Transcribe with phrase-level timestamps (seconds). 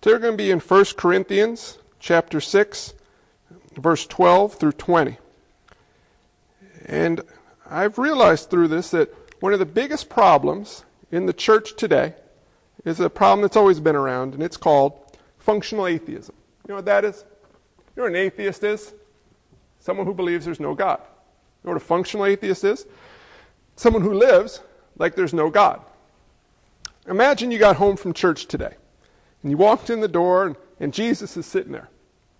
[0.00, 2.94] They're going to be in 1 Corinthians chapter 6,
[3.76, 5.18] verse 12 through 20.
[6.86, 7.20] And
[7.68, 12.14] I've realized through this that one of the biggest problems in the church today
[12.84, 14.92] is a problem that's always been around, and it's called
[15.38, 16.34] functional atheism.
[16.64, 17.24] You know what that is?
[17.78, 18.94] You know what an atheist is?
[19.80, 21.00] Someone who believes there's no God.
[21.00, 22.86] You know what a functional atheist is?
[23.74, 24.60] Someone who lives
[24.96, 25.80] like there's no God.
[27.08, 28.74] Imagine you got home from church today,
[29.42, 31.88] and you walked in the door, and, and Jesus is sitting there.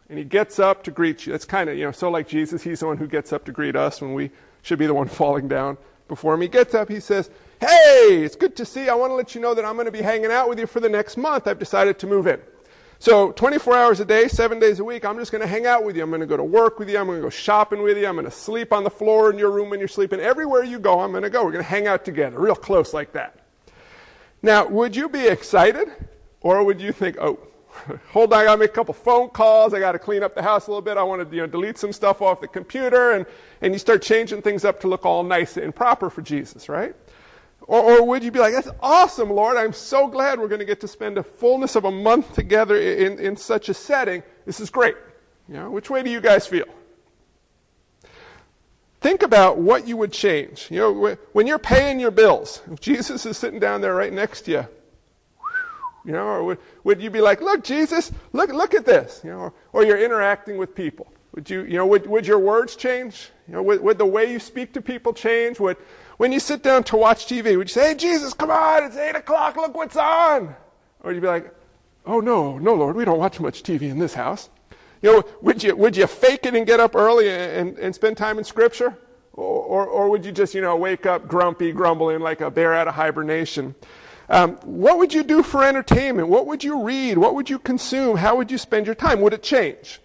[0.08, 1.32] And he gets up to greet you.
[1.32, 3.52] That's kind of, you know, so like Jesus, he's the one who gets up to
[3.52, 4.30] greet us when we
[4.62, 5.76] should be the one falling down
[6.08, 6.40] before him.
[6.40, 8.90] He gets up, he says, Hey, it's good to see you.
[8.90, 10.66] I want to let you know that I'm going to be hanging out with you
[10.66, 11.46] for the next month.
[11.48, 12.40] I've decided to move in.
[13.00, 15.84] So 24 hours a day, seven days a week, I'm just going to hang out
[15.84, 16.02] with you.
[16.02, 16.98] I'm going to go to work with you.
[16.98, 18.06] I'm going to go shopping with you.
[18.06, 20.18] I'm going to sleep on the floor in your room when you're sleeping.
[20.20, 21.44] Everywhere you go, I'm going to go.
[21.44, 23.38] We're going to hang out together, real close like that.
[24.42, 25.88] Now, would you be excited?
[26.40, 27.38] Or would you think, oh,
[28.10, 29.74] hold on, I got to make a couple phone calls.
[29.74, 30.96] I got to clean up the house a little bit.
[30.96, 33.12] I want to you know, delete some stuff off the computer.
[33.12, 33.26] And,
[33.60, 36.94] and you start changing things up to look all nice and proper for Jesus, right?
[37.62, 39.56] Or, or would you be like, that's awesome, Lord.
[39.56, 42.76] I'm so glad we're going to get to spend a fullness of a month together
[42.76, 44.22] in, in such a setting.
[44.46, 44.94] This is great.
[45.48, 46.66] You know, which way do you guys feel?
[49.00, 50.68] Think about what you would change.
[50.70, 54.42] You know, when you're paying your bills, if Jesus is sitting down there right next
[54.42, 54.68] to you,
[56.08, 59.28] you know, or would, would you be like, look, Jesus, look, look at this, you
[59.28, 61.12] know, or, or you're interacting with people.
[61.34, 63.28] Would you, you know, would, would your words change?
[63.46, 65.60] You know, would, would the way you speak to people change?
[65.60, 65.76] Would,
[66.16, 68.96] when you sit down to watch TV, would you say, hey, Jesus, come on, it's
[68.96, 70.56] 8 o'clock, look what's on?
[71.00, 71.54] Or would you be like,
[72.06, 74.48] oh, no, no, Lord, we don't watch much TV in this house.
[75.02, 78.16] You know, would you, would you fake it and get up early and, and spend
[78.16, 78.96] time in Scripture?
[79.34, 82.72] Or, or, or would you just, you know, wake up grumpy, grumbling like a bear
[82.72, 83.74] out of hibernation?
[84.30, 86.28] Um, what would you do for entertainment?
[86.28, 87.16] What would you read?
[87.16, 88.16] What would you consume?
[88.16, 89.20] How would you spend your time?
[89.22, 90.00] Would it change?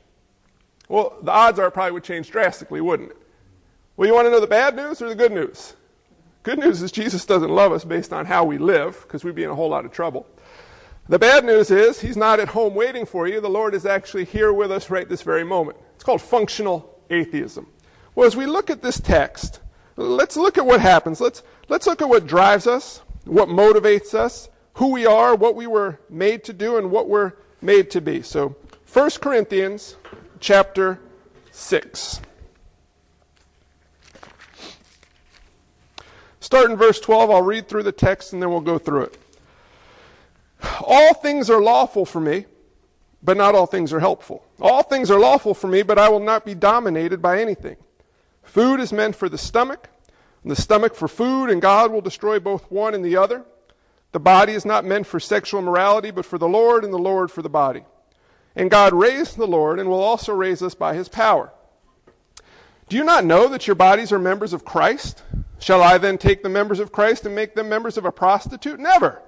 [0.87, 3.17] Well, the odds are it probably would change drastically, wouldn't it?
[3.97, 5.75] Well, you want to know the bad news or the good news?
[6.43, 9.43] Good news is Jesus doesn't love us based on how we live, because we'd be
[9.43, 10.25] in a whole lot of trouble.
[11.09, 13.41] The bad news is he's not at home waiting for you.
[13.41, 15.77] The Lord is actually here with us right this very moment.
[15.95, 17.67] It's called functional atheism.
[18.15, 19.59] Well, as we look at this text,
[19.95, 21.19] let's look at what happens.
[21.19, 25.67] Let's, let's look at what drives us, what motivates us, who we are, what we
[25.67, 28.21] were made to do, and what we're made to be.
[28.21, 28.55] So,
[28.91, 29.95] 1 Corinthians
[30.39, 30.99] chapter
[31.51, 32.19] 6.
[36.39, 37.29] Start in verse 12.
[37.31, 39.17] I'll read through the text and then we'll go through it.
[40.81, 42.45] All things are lawful for me,
[43.23, 44.45] but not all things are helpful.
[44.59, 47.77] All things are lawful for me, but I will not be dominated by anything.
[48.43, 49.89] Food is meant for the stomach,
[50.43, 53.43] and the stomach for food, and God will destroy both one and the other.
[54.11, 57.31] The body is not meant for sexual morality, but for the Lord, and the Lord
[57.31, 57.83] for the body.
[58.55, 61.51] And God raised the Lord, and will also raise us by his power.
[62.89, 65.23] Do you not know that your bodies are members of Christ?
[65.59, 68.79] Shall I then take the members of Christ and make them members of a prostitute?
[68.79, 69.21] Never.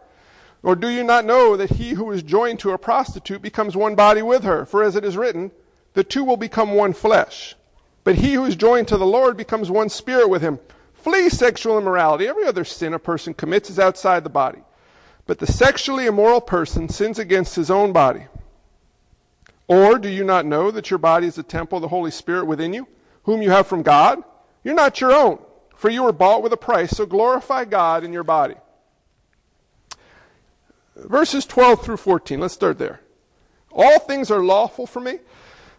[0.61, 3.95] Or do you not know that he who is joined to a prostitute becomes one
[3.95, 4.65] body with her?
[4.65, 5.51] For as it is written,
[5.93, 7.55] the two will become one flesh.
[8.03, 10.59] But he who is joined to the Lord becomes one spirit with him.
[11.05, 12.27] Flee sexual immorality.
[12.27, 14.63] Every other sin a person commits is outside the body.
[15.27, 18.25] But the sexually immoral person sins against his own body.
[19.67, 22.45] Or do you not know that your body is a temple of the Holy Spirit
[22.45, 22.87] within you,
[23.21, 24.23] whom you have from God?
[24.63, 25.37] You're not your own.
[25.75, 28.55] For you were bought with a price, so glorify God in your body.
[30.95, 33.01] Verses 12 through 14, let's start there.
[33.71, 35.19] All things are lawful for me,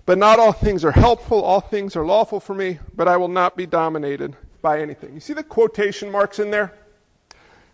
[0.05, 1.43] but not all things are helpful.
[1.43, 4.37] All things are lawful for me, but I will not be dominated
[4.67, 5.15] by anything.
[5.15, 6.73] You see the quotation marks in there?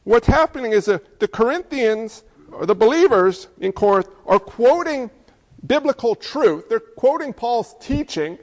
[0.05, 5.11] What's happening is that the Corinthians, or the believers in Corinth, are quoting
[5.67, 6.69] biblical truth.
[6.69, 8.39] They're quoting Paul's teaching,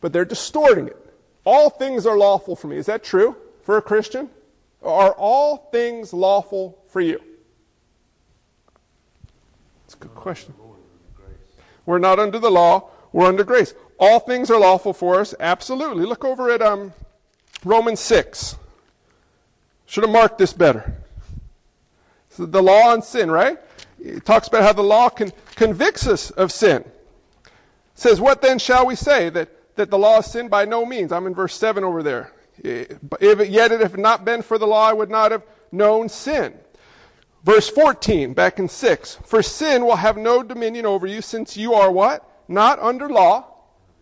[0.00, 1.14] but they're distorting it.
[1.44, 2.78] All things are lawful for me.
[2.78, 4.28] Is that true for a Christian?
[4.82, 7.22] Are all things lawful for you?
[9.84, 10.52] It's a good question.
[11.86, 13.72] We're not under the law, we're under grace.
[14.00, 16.06] All things are lawful for us, absolutely.
[16.06, 16.92] Look over at um,
[17.64, 18.56] Romans 6.
[19.86, 20.94] Should have marked this better.
[22.30, 23.58] So the law on sin, right?
[23.98, 26.82] It talks about how the law can, convicts us of sin.
[26.82, 27.50] It
[27.94, 29.28] says, What then shall we say?
[29.30, 30.48] That that the law is sin?
[30.48, 31.10] By no means.
[31.10, 32.32] I'm in verse 7 over there.
[32.62, 36.54] If yet it had not been for the law, I would not have known sin.
[37.44, 39.18] Verse 14, back in 6.
[39.24, 42.28] For sin will have no dominion over you, since you are what?
[42.48, 43.46] Not under law,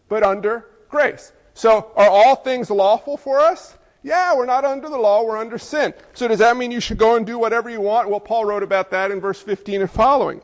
[0.08, 1.32] but under grace.
[1.56, 3.78] So are all things lawful for us?
[4.02, 5.94] Yeah, we're not under the law, we're under sin.
[6.12, 8.10] So does that mean you should go and do whatever you want?
[8.10, 10.42] Well, Paul wrote about that in verse 15 and following.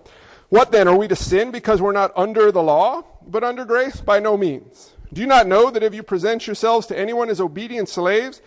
[0.49, 0.89] What then?
[0.89, 4.01] Are we to sin because we're not under the law, but under grace?
[4.01, 4.95] By no means.
[5.13, 8.41] Do you not know that if you present yourselves to anyone as obedient slaves,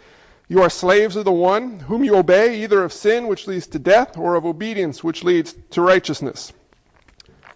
[0.48, 3.80] you are slaves of the one whom you obey, either of sin, which leads to
[3.80, 6.52] death, or of obedience, which leads to righteousness?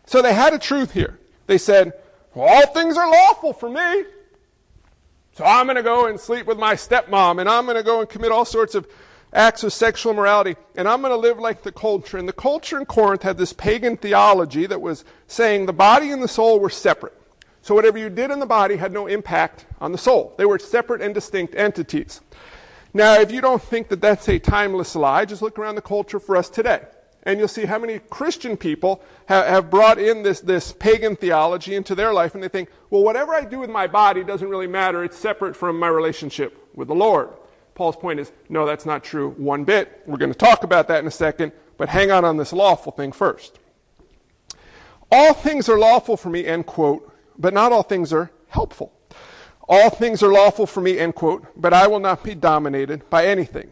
[0.06, 1.20] So they had a truth here.
[1.48, 1.94] They said,
[2.36, 4.06] well, All things are lawful for me.
[5.40, 8.02] So I'm going to go and sleep with my stepmom, and I'm going to go
[8.02, 8.86] and commit all sorts of
[9.32, 12.18] acts of sexual immorality, and I'm going to live like the culture.
[12.18, 16.22] And the culture in Corinth had this pagan theology that was saying the body and
[16.22, 17.14] the soul were separate.
[17.62, 20.34] So whatever you did in the body had no impact on the soul.
[20.38, 22.20] They were separate and distinct entities.
[22.94, 26.20] Now, if you don't think that that's a timeless lie, just look around the culture
[26.20, 26.82] for us today.
[27.24, 31.76] And you'll see how many Christian people have, have brought in this, this pagan theology
[31.76, 34.68] into their life, and they think, well, whatever I do with my body doesn't really
[34.68, 35.04] matter.
[35.04, 37.30] It's separate from my relationship with the Lord.
[37.76, 40.02] Paul's point is, no, that's not true one bit.
[40.06, 42.92] We're going to talk about that in a second, but hang on on this lawful
[42.92, 43.60] thing first.
[45.12, 48.94] All things are lawful for me, end quote, but not all things are helpful.
[49.68, 53.28] All things are lawful for me, end quote, but I will not be dominated by
[53.28, 53.72] anything.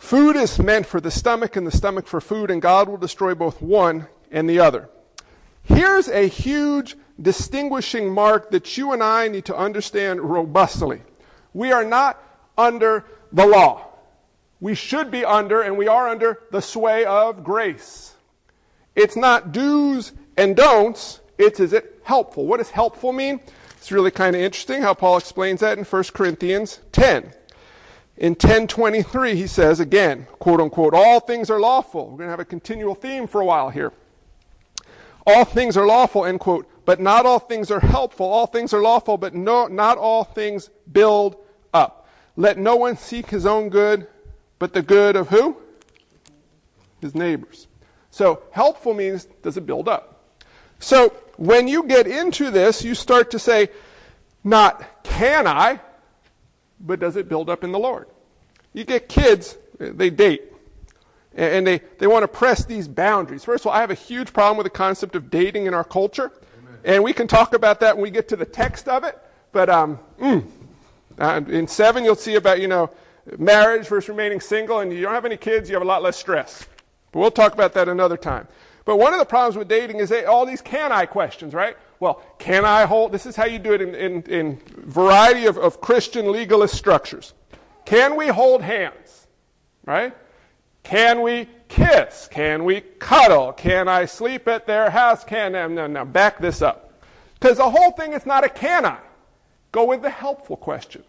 [0.00, 3.34] Food is meant for the stomach and the stomach for food, and God will destroy
[3.34, 4.88] both one and the other.
[5.62, 11.02] Here's a huge distinguishing mark that you and I need to understand robustly.
[11.52, 12.20] We are not
[12.56, 13.88] under the law.
[14.58, 18.14] We should be under, and we are under, the sway of grace.
[18.96, 22.46] It's not do's and don'ts, it's is it helpful.
[22.46, 23.38] What does helpful mean?
[23.76, 27.34] It's really kind of interesting how Paul explains that in 1 Corinthians 10.
[28.20, 32.10] In 1023, he says again, quote unquote, all things are lawful.
[32.10, 33.94] We're going to have a continual theme for a while here.
[35.26, 38.26] All things are lawful, end quote, but not all things are helpful.
[38.26, 41.36] All things are lawful, but no, not all things build
[41.72, 42.08] up.
[42.36, 44.06] Let no one seek his own good,
[44.58, 45.56] but the good of who?
[47.00, 47.68] His neighbors.
[48.10, 50.34] So helpful means does it build up?
[50.78, 53.70] So when you get into this, you start to say,
[54.44, 55.80] not can I,
[56.80, 58.06] but does it build up in the Lord?
[58.72, 60.42] You get kids, they date,
[61.34, 63.44] and they, they want to press these boundaries.
[63.44, 65.84] First of all, I have a huge problem with the concept of dating in our
[65.84, 66.78] culture, Amen.
[66.84, 69.18] and we can talk about that when we get to the text of it,
[69.52, 70.44] but um, mm,
[71.18, 72.90] uh, in seven, you'll see about, you know,
[73.38, 76.16] marriage versus remaining single, and you don't have any kids, you have a lot less
[76.16, 76.66] stress.
[77.12, 78.46] But we'll talk about that another time.
[78.84, 81.76] But one of the problems with dating is they, all these can I questions, right?
[82.00, 85.58] Well, can I hold, this is how you do it in, in, in variety of,
[85.58, 87.34] of Christian legalist structures.
[87.84, 89.26] Can we hold hands?
[89.84, 90.16] Right?
[90.82, 92.26] Can we kiss?
[92.30, 93.52] Can we cuddle?
[93.52, 95.24] Can I sleep at their house?
[95.24, 97.02] Can, no, no, no, back this up.
[97.34, 98.98] Because the whole thing is not a can I.
[99.70, 101.04] Go with the helpful question.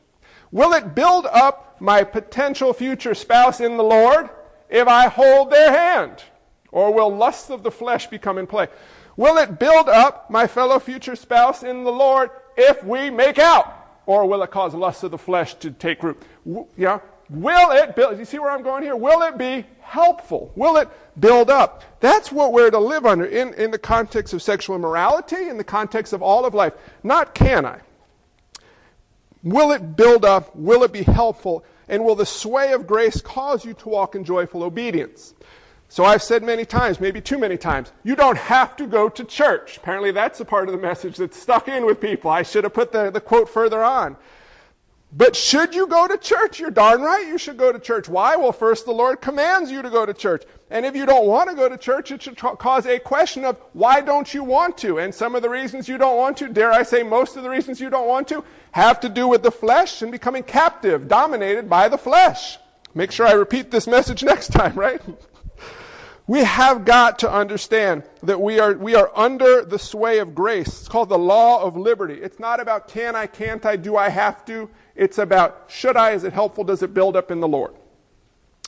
[0.52, 4.30] Will it build up my potential future spouse in the Lord
[4.70, 6.24] if I hold their hand?
[6.72, 8.68] Or will lusts of the flesh become in play?
[9.22, 14.02] Will it build up my fellow future spouse in the Lord if we make out?
[14.08, 16.20] Or will it cause lusts of the flesh to take root?
[16.76, 17.02] Yeah.
[17.30, 18.96] Will it build, you see where I'm going here?
[18.96, 20.52] Will it be helpful?
[20.56, 20.90] Will it
[21.20, 21.84] build up?
[22.00, 25.64] That's what we're to live under in, in the context of sexual immorality, in the
[25.64, 26.74] context of all of life.
[27.04, 27.80] Not can I.
[29.44, 30.56] Will it build up?
[30.56, 31.64] Will it be helpful?
[31.88, 35.36] And will the sway of grace cause you to walk in joyful obedience?
[35.92, 39.26] So I've said many times, maybe too many times, you don't have to go to
[39.26, 39.76] church.
[39.76, 42.32] Apparently that's a part of the message that's stuck in with people.
[42.32, 44.16] I should have put the, the quote further on.
[45.12, 46.62] But should you go to church?
[46.62, 48.08] You're darn right you should go to church.
[48.08, 48.38] Why?
[48.38, 50.46] Well, first, the Lord commands you to go to church.
[50.70, 53.44] And if you don't want to go to church, it should tra- cause a question
[53.44, 54.98] of why don't you want to?
[54.98, 57.50] And some of the reasons you don't want to, dare I say, most of the
[57.50, 61.70] reasons you don't want to, have to do with the flesh and becoming captive, dominated
[61.70, 62.60] by the flesh.
[62.96, 65.02] Make sure I repeat this message next time, right?
[66.28, 70.68] We have got to understand that we are, we are under the sway of grace.
[70.68, 72.16] It's called the law of liberty.
[72.16, 74.70] It's not about can I, can't I, do I have to.
[74.96, 77.74] It's about should I, is it helpful, does it build up in the Lord?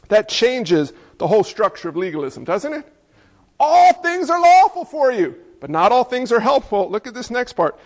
[0.10, 2.86] That changes the whole structure of legalism, doesn't it?
[3.60, 6.90] All things are lawful for you, but not all things are helpful.
[6.90, 7.80] Look at this next part.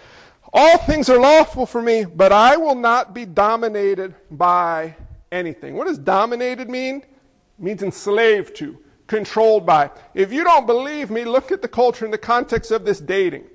[0.53, 4.95] All things are lawful for me, but I will not be dominated by
[5.31, 5.75] anything.
[5.75, 6.97] What does dominated mean?
[6.97, 9.89] It means enslaved to, controlled by.
[10.13, 13.45] If you don't believe me, look at the culture in the context of this dating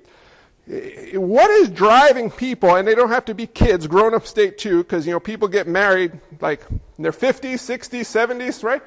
[0.65, 4.83] what is driving people, and they don't have to be kids, grown up state too,
[4.83, 8.81] because, you know, people get married like in their 50s, 60s, 70s, right?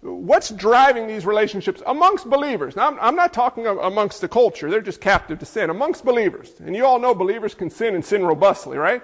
[0.00, 2.76] What's driving these relationships amongst believers?
[2.76, 4.70] Now, I'm, I'm not talking amongst the culture.
[4.70, 5.70] They're just captive to sin.
[5.70, 6.52] Amongst believers.
[6.60, 9.02] And you all know believers can sin and sin robustly, right?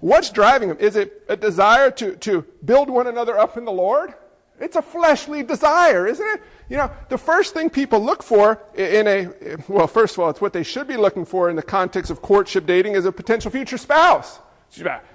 [0.00, 0.76] What's driving them?
[0.78, 4.14] Is it a desire to, to build one another up in the Lord?
[4.58, 6.42] It's a fleshly desire, isn't it?
[6.68, 10.40] You know, the first thing people look for in a, well, first of all, it's
[10.40, 13.50] what they should be looking for in the context of courtship dating is a potential
[13.50, 14.40] future spouse.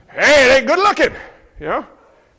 [0.10, 1.12] Hey, they good looking.
[1.60, 1.88] You know?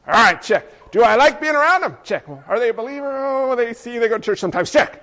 [0.07, 0.91] All right, check.
[0.93, 1.97] Do I like being around them?
[2.05, 2.29] Check.
[2.29, 3.11] Are they a believer?
[3.27, 4.71] Oh, they see they go to church sometimes.
[4.71, 5.03] Check.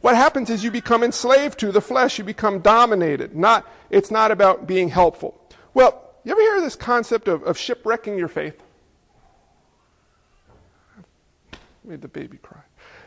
[0.00, 2.18] What happens is you become enslaved to the flesh.
[2.18, 3.36] You become dominated.
[3.36, 5.40] Not, it's not about being helpful.
[5.74, 8.62] Well, you ever hear this concept of, of shipwrecking your faith?
[11.88, 12.60] Made the baby cry.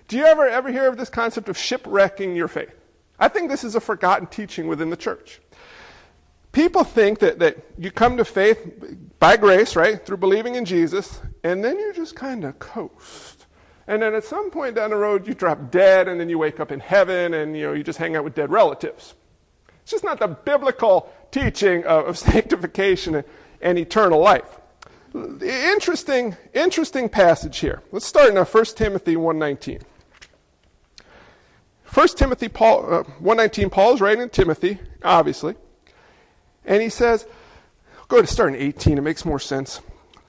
[0.07, 2.73] Do you ever ever hear of this concept of shipwrecking your faith?
[3.19, 5.39] I think this is a forgotten teaching within the church.
[6.51, 8.59] People think that, that you come to faith
[9.19, 13.45] by grace, right, through believing in Jesus, and then you just kind of coast.
[13.85, 16.59] And then at some point down the road, you drop dead, and then you wake
[16.59, 19.13] up in heaven, and you know you just hang out with dead relatives.
[19.83, 23.25] It's just not the biblical teaching of, of sanctification and,
[23.61, 24.57] and eternal life.
[25.13, 27.81] Interesting, interesting passage here.
[27.91, 29.81] Let's start now 1 Timothy 1.19.
[31.93, 35.55] 1 Timothy Paul, uh, 119, Paul is writing to Timothy, obviously.
[36.65, 37.27] And he says,
[38.07, 39.81] go to start in 18, it makes more sense.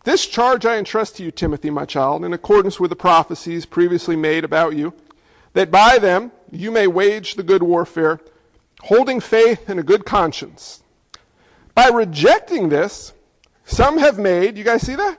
[0.05, 4.17] This charge I entrust to you, Timothy, my child, in accordance with the prophecies previously
[4.17, 4.95] made about you,
[5.53, 8.19] that by them you may wage the good warfare,
[8.81, 10.83] holding faith and a good conscience.
[11.77, 13.13] By rejecting this,
[13.73, 15.19] some have made, you guys see that?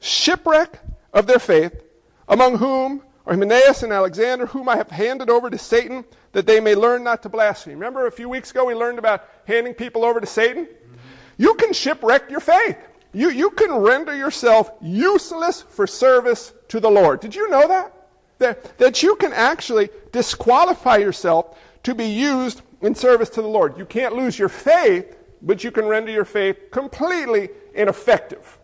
[0.00, 0.78] Shipwreck
[1.12, 1.82] of their faith,
[2.28, 6.60] among whom are Hymenaeus and Alexander, whom I have handed over to Satan, that they
[6.60, 7.74] may learn not to blaspheme.
[7.74, 10.66] Remember a few weeks ago we learned about handing people over to Satan?
[10.66, 10.96] Mm-hmm.
[11.38, 12.76] You can shipwreck your faith.
[13.12, 17.20] You, you can render yourself useless for service to the Lord.
[17.20, 17.92] Did you know that?
[18.38, 23.78] That, that you can actually disqualify yourself to be used in service to the Lord.
[23.78, 28.58] You can't lose your faith, but you can render your faith completely ineffective.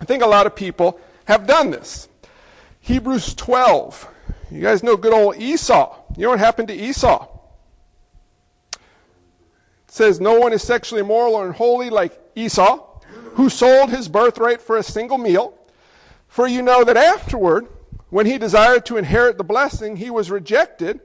[0.00, 2.08] I think a lot of people have done this.
[2.80, 4.08] Hebrews 12.
[4.50, 5.94] You guys know good old Esau.
[6.16, 7.28] You know what happened to Esau?
[8.72, 8.80] It
[9.86, 13.00] says, No one is sexually immoral or unholy like Esau,
[13.34, 15.54] who sold his birthright for a single meal.
[16.26, 17.68] For you know that afterward,
[18.08, 21.00] when he desired to inherit the blessing, he was rejected,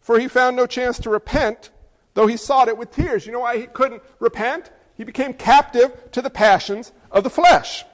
[0.00, 1.70] for he found no chance to repent
[2.14, 3.26] though he sought it with tears.
[3.26, 4.70] You know why he couldn't repent?
[4.94, 7.84] He became captive to the passions of the flesh.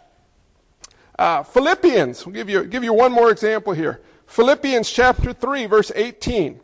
[1.19, 4.01] Uh, Philippians, we'll give you, give you one more example here.
[4.27, 6.61] Philippians chapter 3, verse 18.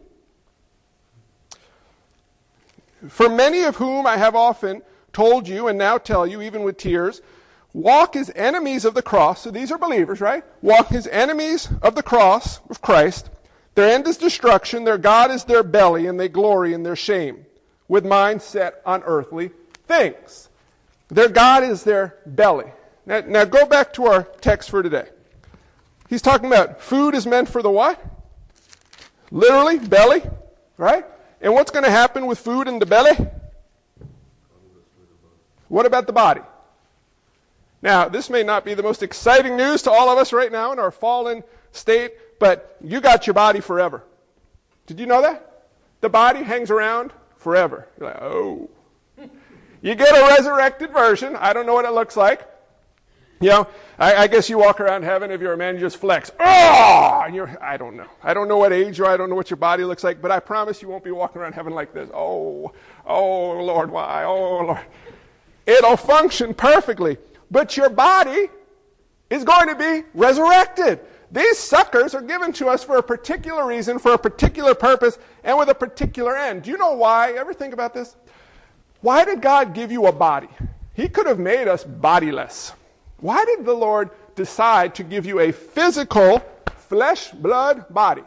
[3.08, 4.82] For many of whom I have often
[5.12, 7.20] told you and now tell you, even with tears,
[7.72, 9.42] walk as enemies of the cross.
[9.42, 10.44] So these are believers, right?
[10.62, 13.30] Walk as enemies of the cross of Christ
[13.74, 17.43] their end is destruction, their God is their belly, and they glory in their shame,
[17.88, 19.50] with minds set on earthly
[19.86, 20.48] things.
[21.08, 22.72] Their God is their belly.
[23.06, 25.08] Now, now go back to our text for today.
[26.08, 28.02] He's talking about food is meant for the what?
[29.30, 30.22] Literally, belly,
[30.76, 31.04] right?
[31.40, 33.16] And what's going to happen with food in the belly?
[35.68, 36.42] What about the body?
[37.82, 40.72] Now, this may not be the most exciting news to all of us right now
[40.72, 44.02] in our fallen state but you got your body forever.
[44.86, 45.66] Did you know that?
[46.00, 47.12] The body hangs around
[47.44, 47.86] forever.
[48.00, 48.70] You're like, oh.
[49.82, 51.36] You get a resurrected version.
[51.36, 52.48] I don't know what it looks like.
[53.40, 53.66] You know,
[53.98, 56.30] I, I, guess you walk around heaven if you're a man, you just flex.
[56.40, 57.22] Oh!
[57.26, 58.06] And you're, I don't know.
[58.22, 59.12] I don't know what age you are.
[59.12, 61.42] I don't know what your body looks like, but I promise you won't be walking
[61.42, 62.08] around heaven like this.
[62.14, 62.72] Oh,
[63.04, 64.24] oh, Lord, why?
[64.24, 64.80] Oh, Lord.
[65.66, 67.18] It'll function perfectly.
[67.50, 68.48] But your body
[69.28, 71.00] is going to be resurrected.
[71.30, 75.58] These suckers are given to us for a particular reason, for a particular purpose, and
[75.58, 76.62] with a particular end.
[76.62, 77.32] Do you know why?
[77.32, 78.16] Ever think about this?
[79.00, 80.48] Why did God give you a body?
[80.94, 82.72] He could have made us bodiless.
[83.18, 86.40] Why did the Lord decide to give you a physical,
[86.88, 88.22] flesh, blood body?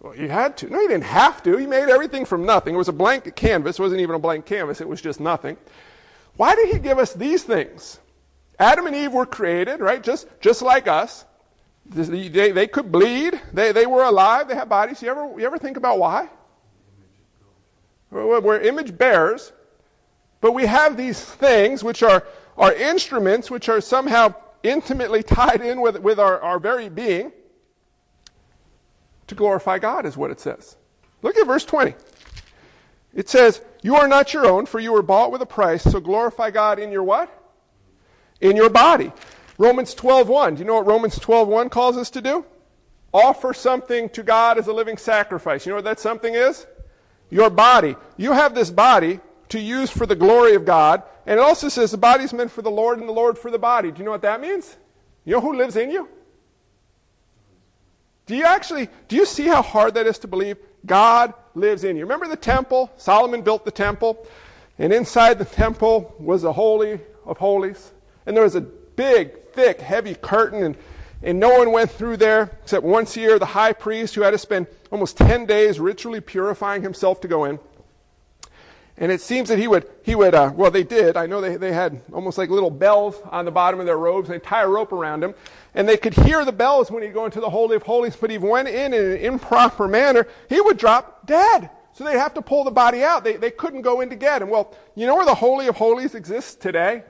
[0.00, 0.70] Well, he had to.
[0.70, 1.56] No, he didn't have to.
[1.56, 2.74] He made everything from nothing.
[2.74, 3.78] It was a blank canvas.
[3.78, 4.80] It wasn't even a blank canvas.
[4.80, 5.56] It was just nothing.
[6.36, 7.98] Why did he give us these things?
[8.58, 10.02] Adam and Eve were created, right?
[10.02, 11.24] Just, just like us.
[11.90, 13.40] They, they could bleed.
[13.52, 14.48] They, they were alive.
[14.48, 15.02] They had bodies.
[15.02, 16.28] You ever, you ever think about why?
[18.10, 19.52] We're image bearers,
[20.40, 22.24] but we have these things which are,
[22.56, 27.32] are instruments which are somehow intimately tied in with, with our, our very being
[29.28, 30.76] to glorify God, is what it says.
[31.22, 31.94] Look at verse 20.
[33.14, 36.00] It says, You are not your own, for you were bought with a price, so
[36.00, 37.32] glorify God in your what?
[38.40, 39.12] In your body.
[39.60, 40.54] Romans 12:1.
[40.54, 42.46] Do you know what Romans 12:1 calls us to do?
[43.12, 45.66] Offer something to God as a living sacrifice.
[45.66, 46.66] You know what that something is?
[47.28, 47.94] Your body.
[48.16, 51.90] You have this body to use for the glory of God, and it also says
[51.90, 53.90] the body is meant for the Lord and the Lord for the body.
[53.90, 54.78] Do you know what that means?
[55.26, 56.08] You You know who lives in you?
[58.24, 60.56] Do you actually do you see how hard that is to believe?
[60.86, 62.04] God lives in you.
[62.04, 62.90] Remember the temple?
[62.96, 64.26] Solomon built the temple,
[64.78, 67.92] and inside the temple was the holy of holies,
[68.24, 70.76] and there was a big, thick, heavy curtain and
[71.22, 74.30] and no one went through there except once a year the high priest who had
[74.30, 77.58] to spend almost 10 days ritually purifying himself to go in.
[78.96, 81.16] And it seems that he would, he would uh, well, they did.
[81.16, 84.28] I know they, they had almost like little bells on the bottom of their robes,
[84.28, 85.34] and they tie a rope around him.
[85.74, 88.30] And they could hear the bells when he'd go into the Holy of Holies, but
[88.30, 91.70] he went in in an improper manner, he would drop dead.
[91.92, 93.24] So they'd have to pull the body out.
[93.24, 94.50] They, they couldn't go in to get him.
[94.50, 97.02] Well, you know where the Holy of Holies exists today?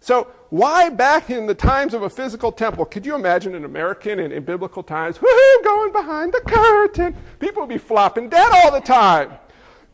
[0.00, 4.18] So why back in the times of a physical temple, could you imagine an American
[4.18, 7.14] in, in biblical times, whoo going behind the curtain?
[7.38, 9.32] People would be flopping dead all the time.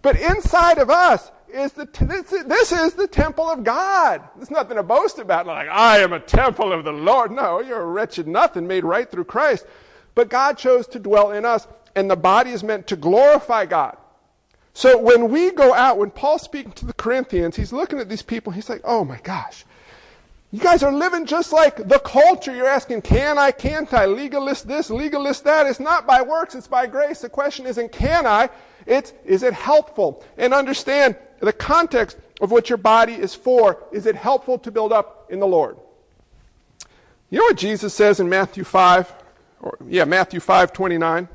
[0.02, 4.22] But inside of us is the, this, this is the temple of God.
[4.36, 5.46] There's nothing to boast about.
[5.46, 7.32] Like, I am a temple of the Lord.
[7.32, 9.66] No, you're a wretched nothing made right through Christ.
[10.14, 13.96] But God chose to dwell in us, and the body is meant to glorify God.
[14.72, 18.22] So when we go out, when Paul's speaking to the Corinthians, he's looking at these
[18.22, 19.64] people, he's like, oh my gosh.
[20.52, 22.54] You guys are living just like the culture.
[22.54, 24.06] You're asking, can I, can't I?
[24.06, 25.66] Legalist this, legalist that.
[25.66, 27.20] It's not by works, it's by grace.
[27.20, 28.48] The question isn't can I,
[28.86, 30.24] it's, is it helpful?
[30.38, 33.84] And understand the context of what your body is for.
[33.92, 35.76] Is it helpful to build up in the Lord?
[37.28, 39.12] You know what Jesus says in Matthew 5?
[39.60, 41.28] Or, yeah, Matthew 5, 29.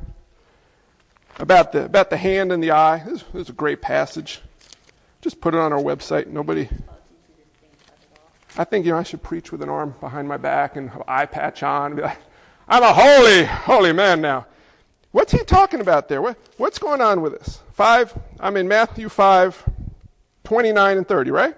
[1.37, 3.03] About the, about the hand and the eye.
[3.05, 4.41] This, this is a great passage.
[5.21, 6.27] Just put it on our website.
[6.27, 6.69] Nobody.
[8.61, 11.01] I think, you know, I should preach with an arm behind my back and an
[11.07, 12.19] eye patch on and be like,
[12.67, 14.45] I'm a holy, holy man now.
[15.09, 16.21] What's he talking about there?
[16.21, 17.59] What, what's going on with this?
[17.71, 19.67] Five, I'm in Matthew 5,
[20.43, 21.55] 29 and 30, right?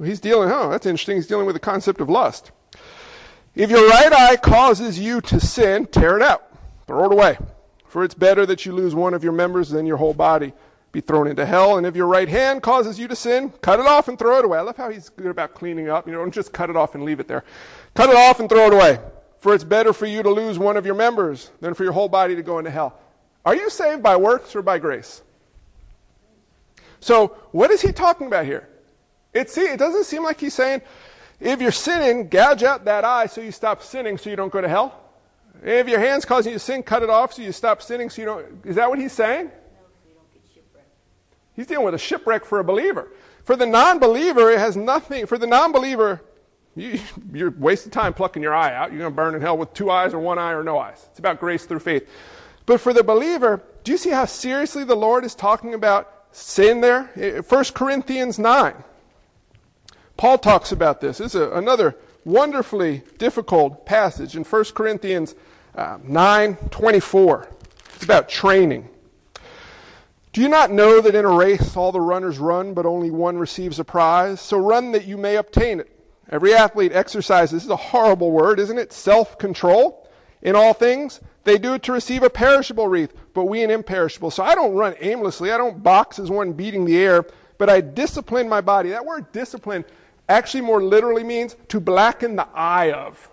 [0.00, 1.16] He's dealing, oh, that's interesting.
[1.16, 2.52] He's dealing with the concept of lust.
[3.56, 7.36] If your right eye causes you to sin, tear it out, throw it away.
[7.88, 10.52] For it's better that you lose one of your members than your whole body
[10.92, 11.76] be thrown into hell.
[11.76, 14.44] And if your right hand causes you to sin, cut it off and throw it
[14.44, 14.58] away.
[14.58, 16.06] I love how he's good about cleaning up.
[16.06, 17.44] You know, don't just cut it off and leave it there.
[17.94, 18.98] Cut it off and throw it away.
[19.38, 22.08] For it's better for you to lose one of your members than for your whole
[22.08, 22.98] body to go into hell.
[23.44, 25.22] Are you saved by works or by grace?
[27.00, 28.68] So, what is he talking about here?
[29.32, 30.82] It, see, it doesn't seem like he's saying,
[31.38, 34.60] if you're sinning, gouge out that eye so you stop sinning so you don't go
[34.60, 35.00] to hell.
[35.62, 38.22] If your hand's causing you to sin, cut it off so you stop sinning so
[38.22, 38.66] you don't.
[38.66, 39.50] Is that what he's saying?
[41.58, 43.08] He's dealing with a shipwreck for a believer.
[43.42, 45.26] For the non believer, it has nothing.
[45.26, 46.22] For the non believer,
[46.76, 47.00] you,
[47.32, 48.92] you're wasting time plucking your eye out.
[48.92, 51.04] You're going to burn in hell with two eyes or one eye or no eyes.
[51.10, 52.08] It's about grace through faith.
[52.64, 56.80] But for the believer, do you see how seriously the Lord is talking about sin
[56.80, 57.42] there?
[57.48, 58.84] 1 Corinthians 9.
[60.16, 61.18] Paul talks about this.
[61.18, 65.34] This is a, another wonderfully difficult passage in 1 Corinthians
[65.74, 67.48] uh, 9 24.
[67.96, 68.88] It's about training.
[70.38, 73.38] Do you not know that in a race all the runners run, but only one
[73.38, 74.40] receives a prize?
[74.40, 75.90] So run that you may obtain it.
[76.30, 78.92] Every athlete exercises, this is a horrible word, isn't it?
[78.92, 80.08] Self control
[80.40, 81.18] in all things.
[81.42, 84.30] They do it to receive a perishable wreath, but we an imperishable.
[84.30, 85.50] So I don't run aimlessly.
[85.50, 87.24] I don't box as one beating the air,
[87.58, 88.90] but I discipline my body.
[88.90, 89.84] That word discipline
[90.28, 93.28] actually more literally means to blacken the eye of.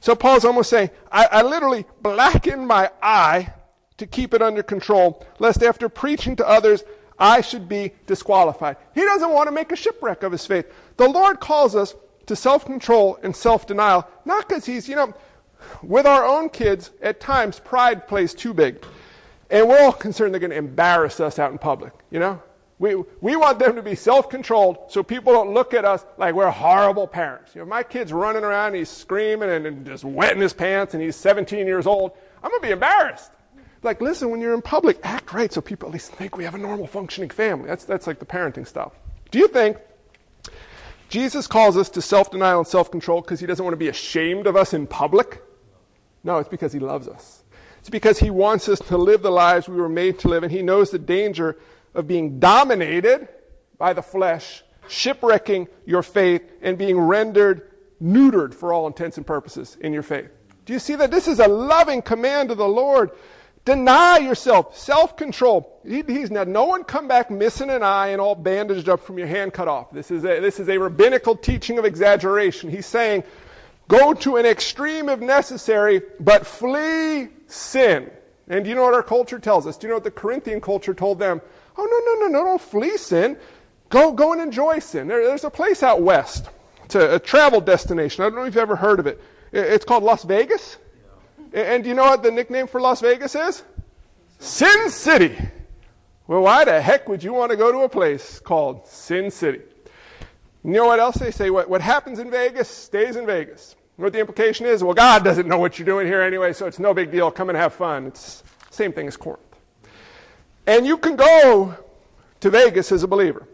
[0.00, 3.54] So Paul's almost saying, I, I literally blacken my eye
[4.00, 6.82] to keep it under control, lest after preaching to others,
[7.18, 8.78] I should be disqualified.
[8.94, 10.66] He doesn't want to make a shipwreck of his faith.
[10.96, 11.94] The Lord calls us
[12.26, 15.14] to self control and self denial, not because He's, you know,
[15.82, 18.84] with our own kids, at times pride plays too big.
[19.50, 22.42] And we're all concerned they're going to embarrass us out in public, you know?
[22.78, 26.34] We, we want them to be self controlled so people don't look at us like
[26.34, 27.54] we're horrible parents.
[27.54, 30.94] You know, my kid's running around, and he's screaming and, and just wetting his pants,
[30.94, 32.12] and he's 17 years old.
[32.42, 33.32] I'm going to be embarrassed.
[33.82, 36.54] Like, listen, when you're in public, act right so people at least think we have
[36.54, 37.66] a normal functioning family.
[37.68, 38.92] That's, that's like the parenting stuff.
[39.30, 39.78] Do you think
[41.08, 43.88] Jesus calls us to self denial and self control because he doesn't want to be
[43.88, 45.42] ashamed of us in public?
[46.22, 47.42] No, it's because he loves us.
[47.78, 50.52] It's because he wants us to live the lives we were made to live, and
[50.52, 51.56] he knows the danger
[51.94, 53.28] of being dominated
[53.78, 57.70] by the flesh, shipwrecking your faith, and being rendered
[58.02, 60.30] neutered for all intents and purposes in your faith.
[60.66, 61.10] Do you see that?
[61.10, 63.10] This is a loving command of the Lord
[63.64, 65.80] Deny yourself, self control.
[65.86, 69.18] He, he's now, no one come back missing an eye and all bandaged up from
[69.18, 69.90] your hand cut off.
[69.92, 72.70] This is, a, this is a rabbinical teaching of exaggeration.
[72.70, 73.22] He's saying,
[73.88, 78.10] go to an extreme if necessary, but flee sin.
[78.48, 79.76] And do you know what our culture tells us?
[79.76, 81.40] Do you know what the Corinthian culture told them?
[81.76, 83.36] Oh, no, no, no, no, don't flee sin.
[83.90, 85.06] Go, go and enjoy sin.
[85.06, 86.48] There, there's a place out west.
[86.86, 88.24] It's a, a travel destination.
[88.24, 89.20] I don't know if you've ever heard of it.
[89.52, 90.78] It's called Las Vegas.
[91.52, 93.62] And you know what the nickname for Las Vegas is?
[94.38, 95.36] Sin City.
[96.26, 99.60] Well, why the heck would you want to go to a place called Sin City?
[100.62, 101.50] You know what else they say?
[101.50, 103.76] What, what happens in Vegas stays in Vegas.
[103.96, 104.84] What the implication is?
[104.84, 107.30] Well, God doesn't know what you're doing here anyway, so it's no big deal.
[107.30, 108.06] Come and have fun.
[108.06, 109.42] It's same thing as Corinth.
[110.66, 111.74] And you can go
[112.40, 113.46] to Vegas as a believer.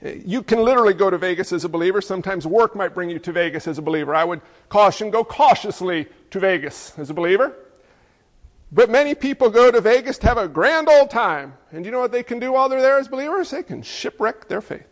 [0.00, 2.00] You can literally go to Vegas as a believer.
[2.00, 4.14] Sometimes work might bring you to Vegas as a believer.
[4.14, 7.56] I would caution go cautiously to Vegas as a believer.
[8.70, 11.54] But many people go to Vegas to have a grand old time.
[11.72, 13.50] And you know what they can do while they're there as believers?
[13.50, 14.86] They can shipwreck their faith.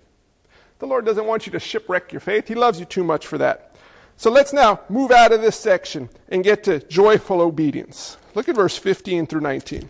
[0.78, 2.48] The Lord doesn't want you to shipwreck your faith.
[2.48, 3.76] He loves you too much for that.
[4.16, 8.16] So let's now move out of this section and get to joyful obedience.
[8.34, 9.88] Look at verse 15 through 19.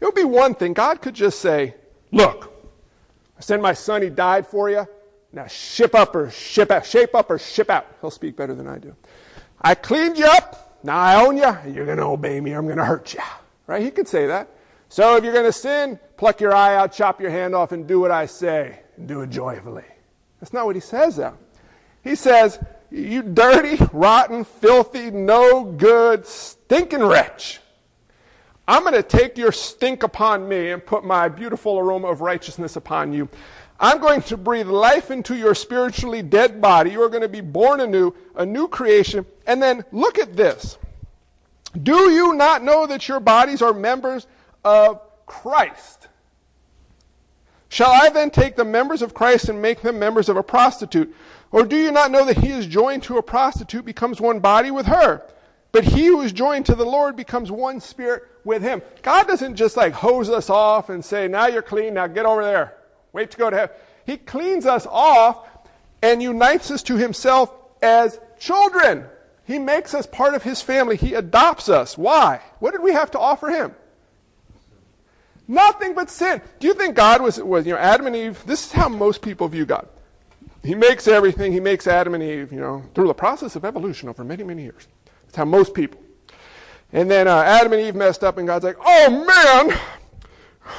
[0.00, 0.72] It would be one thing.
[0.72, 1.74] God could just say,
[2.10, 2.53] Look,
[3.44, 4.86] I sent my son, he died for you.
[5.30, 7.86] Now ship up or ship out, shape up or ship out.
[8.00, 8.96] He'll speak better than I do.
[9.60, 10.78] I cleaned you up.
[10.82, 11.54] Now I own you.
[11.70, 13.20] You're going to obey me or I'm going to hurt you.
[13.66, 13.82] Right?
[13.82, 14.48] He could say that.
[14.88, 17.86] So if you're going to sin, pluck your eye out, chop your hand off, and
[17.86, 18.80] do what I say.
[18.96, 19.84] And do it joyfully.
[20.40, 21.36] That's not what he says, though.
[22.02, 22.58] He says,
[22.90, 27.60] You dirty, rotten, filthy, no good, stinking wretch.
[28.66, 32.76] I'm going to take your stink upon me and put my beautiful aroma of righteousness
[32.76, 33.28] upon you.
[33.78, 36.92] I'm going to breathe life into your spiritually dead body.
[36.92, 39.26] You are going to be born anew, a new creation.
[39.46, 40.78] And then look at this.
[41.82, 44.26] Do you not know that your bodies are members
[44.64, 46.08] of Christ?
[47.68, 51.14] Shall I then take the members of Christ and make them members of a prostitute?
[51.50, 54.70] Or do you not know that he is joined to a prostitute becomes one body
[54.70, 55.26] with her?
[55.72, 58.82] But he who is joined to the Lord becomes one spirit with him.
[59.02, 62.44] God doesn't just like hose us off and say, now you're clean, now get over
[62.44, 62.76] there.
[63.12, 63.76] Wait to go to heaven.
[64.04, 65.48] He cleans us off
[66.02, 67.52] and unites us to himself
[67.82, 69.06] as children.
[69.44, 70.96] He makes us part of his family.
[70.96, 71.96] He adopts us.
[71.96, 72.40] Why?
[72.58, 73.74] What did we have to offer him?
[75.46, 76.40] Nothing but sin.
[76.58, 78.42] Do you think God was, was, you know, Adam and Eve?
[78.46, 79.88] This is how most people view God.
[80.62, 81.52] He makes everything.
[81.52, 84.62] He makes Adam and Eve, you know, through the process of evolution over many, many
[84.62, 84.88] years.
[85.26, 86.00] That's how most people.
[86.92, 89.78] And then uh, Adam and Eve messed up, and God's like, oh man,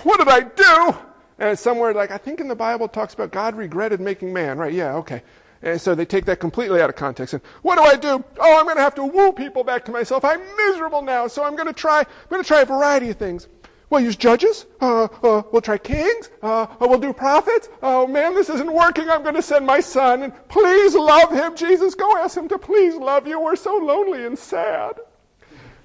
[0.04, 0.98] what did I do?
[1.38, 4.74] And somewhere, like, I think in the Bible, talks about God regretted making man, right?
[4.74, 5.22] Yeah, okay.
[5.62, 7.34] And so they take that completely out of context.
[7.34, 8.24] And what do I do?
[8.40, 10.24] Oh, I'm going to have to woo people back to myself.
[10.24, 12.00] I'm miserable now, so I'm going to try.
[12.00, 13.48] I'm going to try a variety of things.
[13.90, 14.66] We'll use judges.
[14.82, 16.30] Uh, uh, we'll try kings.
[16.42, 17.70] Uh, we'll do prophets.
[17.82, 19.10] Oh man, this isn't working.
[19.10, 21.56] I'm going to send my son, and please love him.
[21.56, 23.40] Jesus, go ask him to please love you.
[23.40, 25.00] We're so lonely and sad.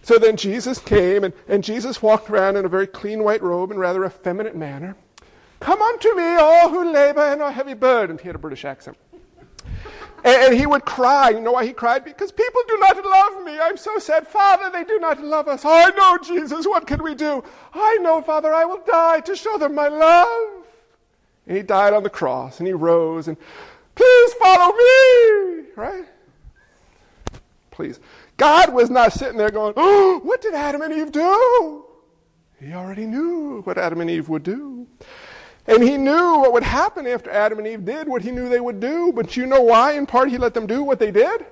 [0.02, 3.70] So then Jesus came, and, and Jesus walked around in a very clean white robe
[3.70, 4.96] in rather effeminate manner.
[5.60, 8.20] Come unto me, all who labor and are heavy burdened.
[8.20, 8.96] He had a British accent.
[10.24, 11.30] And, and, he would cry.
[11.30, 12.04] You know why he cried?
[12.04, 13.58] Because people do not love me.
[13.58, 14.26] I'm so sad.
[14.26, 15.64] Father, they do not love us.
[15.64, 16.66] I know, Jesus.
[16.66, 17.42] What can we do?
[17.72, 20.64] I know, Father, I will die to show them my love.
[21.46, 23.36] And he died on the cross and he rose and,
[23.94, 25.64] please follow me.
[25.74, 26.04] Right?
[27.70, 27.98] Please.
[28.40, 31.84] God was not sitting there going, oh, what did Adam and Eve do?
[32.58, 34.86] He already knew what Adam and Eve would do.
[35.66, 38.58] And he knew what would happen after Adam and Eve did what he knew they
[38.58, 39.12] would do.
[39.12, 41.44] But you know why, in part, he let them do what they did?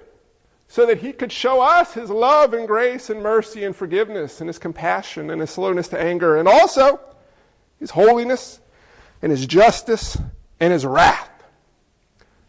[0.66, 4.48] So that he could show us his love and grace and mercy and forgiveness and
[4.48, 7.01] his compassion and his slowness to anger and also
[7.79, 8.61] his holiness
[9.20, 10.16] and his justice
[10.59, 11.44] and his wrath.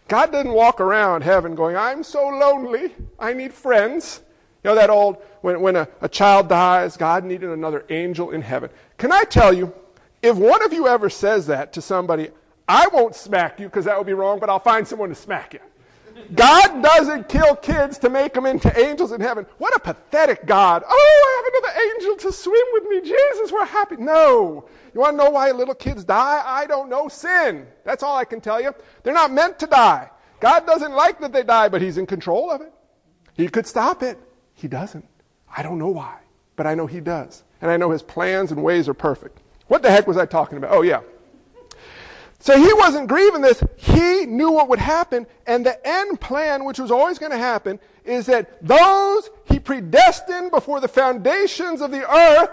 [0.07, 4.21] God doesn't walk around heaven going, I'm so lonely, I need friends.
[4.63, 8.41] You know that old, when, when a, a child dies, God needed another angel in
[8.41, 8.69] heaven.
[8.97, 9.73] Can I tell you,
[10.21, 12.29] if one of you ever says that to somebody,
[12.67, 15.53] I won't smack you because that would be wrong, but I'll find someone to smack
[15.53, 15.59] you.
[16.35, 19.45] God doesn't kill kids to make them into angels in heaven.
[19.57, 20.83] What a pathetic God.
[20.87, 23.01] Oh, I have another angel to swim with me.
[23.01, 23.95] Jesus, we're happy.
[23.95, 24.67] No.
[24.93, 26.41] You want to know why little kids die?
[26.45, 27.07] I don't know.
[27.07, 27.65] Sin.
[27.85, 28.73] That's all I can tell you.
[29.03, 30.09] They're not meant to die.
[30.39, 32.73] God doesn't like that they die, but He's in control of it.
[33.33, 34.19] He could stop it.
[34.59, 35.05] He doesn't.
[35.55, 36.17] I don't know why,
[36.57, 37.43] but I know He does.
[37.61, 39.39] And I know His plans and ways are perfect.
[39.67, 40.73] What the heck was I talking about?
[40.73, 40.99] Oh, yeah.
[42.41, 43.61] So he wasn't grieving this.
[43.75, 45.27] He knew what would happen.
[45.45, 50.51] And the end plan, which was always going to happen, is that those he predestined
[50.51, 52.49] before the foundations of the earth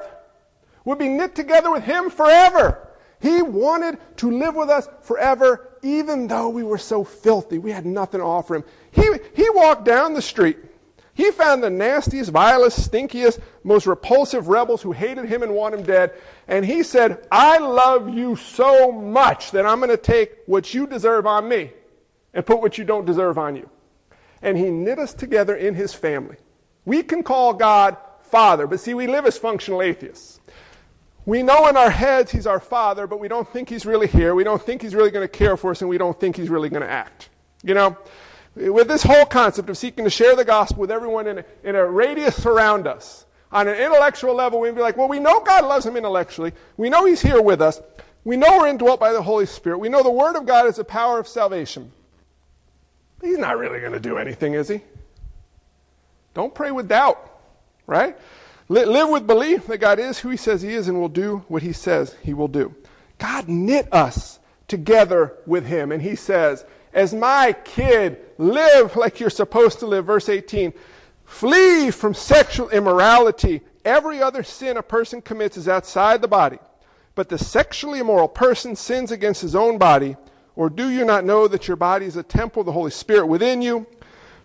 [0.85, 2.89] would be knit together with him forever.
[3.21, 7.59] He wanted to live with us forever, even though we were so filthy.
[7.59, 8.65] We had nothing to offer him.
[8.91, 10.59] He, he walked down the street
[11.17, 15.83] he found the nastiest, vilest, stinkiest, most repulsive rebels who hated him and want him
[15.83, 16.13] dead.
[16.47, 20.87] And he said, I love you so much that I'm going to take what you
[20.87, 21.73] deserve on me
[22.35, 23.71] and put what you don't deserve on you.
[24.43, 26.37] and he knit us together in his family.
[26.85, 30.41] We can call God Father, but see, we live as functional atheists.
[31.25, 34.35] We know in our heads he's our Father, but we don't think he's really here.
[34.35, 36.49] We don't think he's really going to care for us, and we don't think he's
[36.51, 37.31] really going to act.
[37.65, 37.97] You know,
[38.57, 41.77] with this whole concept of seeking to share the gospel with everyone in a, in
[41.77, 45.65] a radius around us, on an intellectual level, we'd be like, well, we know God
[45.65, 46.53] loves him intellectually.
[46.77, 47.81] We know he's here with us.
[48.25, 49.79] We know we're indwelt by the Holy Spirit.
[49.79, 51.93] We know the Word of God is the power of salvation.
[53.21, 54.81] But he's not really going to do anything, is he?
[56.35, 57.31] Don't pray with doubt,
[57.87, 58.19] right?
[58.69, 61.63] Live with belief that God is who he says he is and will do what
[61.63, 62.75] he says he will do.
[63.19, 66.65] God knit us together with him, and he says,
[66.97, 70.07] as my kid, live like you're supposed to live.
[70.07, 70.73] Verse 18.
[71.27, 73.61] Flee from sexual immorality.
[73.85, 76.59] Every other sin a person commits is outside the body.
[77.15, 80.17] But the sexually immoral person sins against his own body.
[80.57, 83.27] Or do you not know that your body is a temple of the Holy Spirit
[83.27, 83.87] within you,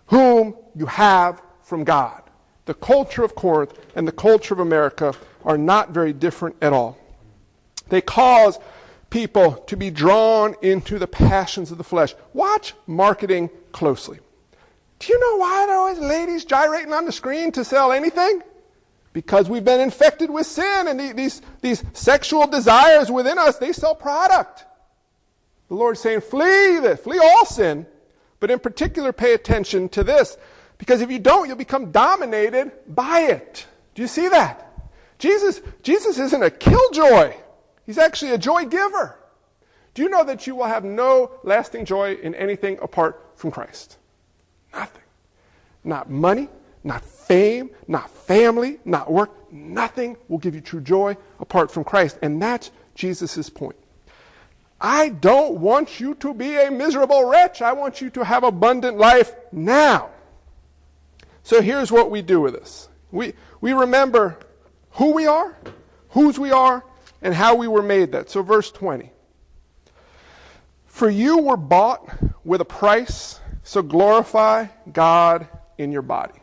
[0.06, 2.22] whom you have from God?
[2.66, 6.98] The culture of Corinth and the culture of America are not very different at all.
[7.88, 8.58] They cause
[9.12, 12.14] people to be drawn into the passions of the flesh.
[12.32, 14.18] Watch marketing closely.
[14.98, 18.42] Do you know why there are always ladies gyrating on the screen to sell anything?
[19.12, 23.94] Because we've been infected with sin and these, these sexual desires within us, they sell
[23.94, 24.64] product.
[25.68, 27.86] The Lord's saying, flee this, flee all sin,
[28.40, 30.38] but in particular pay attention to this.
[30.78, 33.66] Because if you don't, you'll become dominated by it.
[33.94, 34.90] Do you see that?
[35.18, 37.34] Jesus, Jesus isn't a killjoy.
[37.86, 39.18] He's actually a joy giver.
[39.94, 43.98] Do you know that you will have no lasting joy in anything apart from Christ?
[44.72, 45.02] Nothing.
[45.84, 46.48] Not money,
[46.84, 49.30] not fame, not family, not work.
[49.52, 52.18] Nothing will give you true joy apart from Christ.
[52.22, 53.76] And that's Jesus' point.
[54.80, 57.62] I don't want you to be a miserable wretch.
[57.62, 60.10] I want you to have abundant life now.
[61.44, 64.38] So here's what we do with this we, we remember
[64.92, 65.56] who we are,
[66.10, 66.84] whose we are,
[67.22, 68.28] and how we were made that.
[68.28, 69.10] So, verse 20.
[70.86, 72.06] For you were bought
[72.44, 76.40] with a price, so glorify God in your body.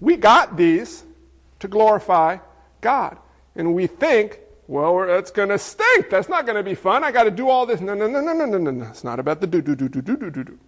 [0.00, 1.04] We got these
[1.60, 2.38] to glorify
[2.80, 3.18] God.
[3.54, 6.10] And we think, well, that's going to stink.
[6.10, 7.04] That's not going to be fun.
[7.04, 7.80] I got to do all this.
[7.80, 8.86] No, no, no, no, no, no, no, no.
[8.86, 10.58] It's not about the do, do, do, do, do, do, do, do.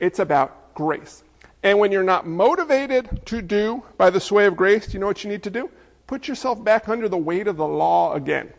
[0.00, 1.22] It's about grace.
[1.62, 5.06] And when you're not motivated to do by the sway of grace, do you know
[5.06, 5.70] what you need to do?
[6.12, 8.52] Put yourself back under the weight of the law again.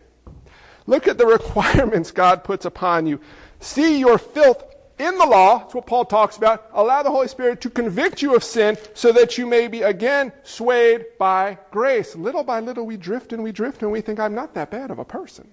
[0.87, 3.19] Look at the requirements God puts upon you.
[3.59, 4.63] See your filth
[4.97, 5.59] in the law.
[5.59, 6.67] That's what Paul talks about.
[6.73, 10.33] Allow the Holy Spirit to convict you of sin so that you may be again
[10.41, 12.15] swayed by grace.
[12.15, 14.89] Little by little, we drift and we drift and we think, I'm not that bad
[14.89, 15.47] of a person.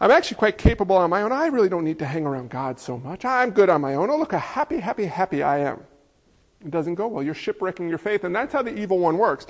[0.00, 1.30] I'm actually quite capable on my own.
[1.30, 3.24] I really don't need to hang around God so much.
[3.24, 4.10] I'm good on my own.
[4.10, 5.84] Oh, look how happy, happy, happy I am.
[6.64, 7.22] It doesn't go well.
[7.22, 9.46] You're shipwrecking your faith, and that's how the evil one works.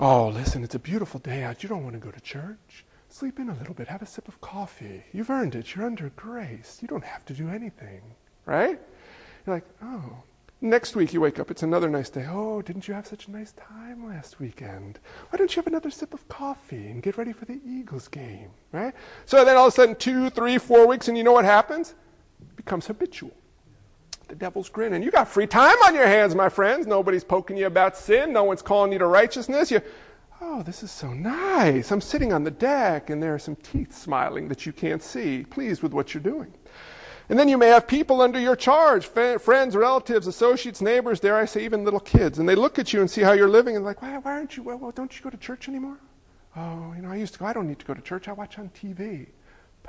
[0.00, 1.64] Oh, listen, it's a beautiful day out.
[1.64, 2.84] You don't want to go to church.
[3.08, 3.88] Sleep in a little bit.
[3.88, 5.02] Have a sip of coffee.
[5.12, 5.74] You've earned it.
[5.74, 6.78] You're under grace.
[6.80, 8.02] You don't have to do anything,
[8.46, 8.78] right?
[9.44, 10.22] You're like, oh.
[10.60, 12.26] Next week you wake up, it's another nice day.
[12.28, 14.98] Oh, didn't you have such a nice time last weekend?
[15.30, 18.50] Why don't you have another sip of coffee and get ready for the Eagles game,
[18.72, 18.92] right?
[19.24, 21.94] So then all of a sudden, two, three, four weeks, and you know what happens?
[22.40, 23.32] It becomes habitual
[24.28, 24.92] the devil's grin.
[24.92, 26.86] And you got free time on your hands, my friends.
[26.86, 28.32] Nobody's poking you about sin.
[28.32, 29.70] No one's calling you to righteousness.
[29.70, 29.80] You,
[30.40, 31.90] oh, this is so nice.
[31.90, 35.44] I'm sitting on the deck and there are some teeth smiling that you can't see,
[35.44, 36.52] pleased with what you're doing.
[37.30, 41.44] And then you may have people under your charge, friends, relatives, associates, neighbors, dare I
[41.44, 42.38] say, even little kids.
[42.38, 44.56] And they look at you and see how you're living and like, why, why aren't
[44.56, 45.98] you, well, well, don't you go to church anymore?
[46.56, 48.28] Oh, you know, I used to go, I don't need to go to church.
[48.28, 49.26] I watch on TV.